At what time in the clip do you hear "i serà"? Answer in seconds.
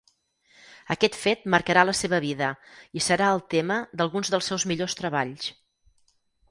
3.01-3.29